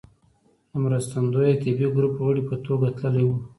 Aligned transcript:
د 0.71 0.73
مرستندويه 0.83 1.59
طبي 1.63 1.87
ګروپ 1.95 2.13
غړي 2.25 2.43
په 2.49 2.55
توګه 2.65 2.87
تللی 2.99 3.23
و. 3.27 3.29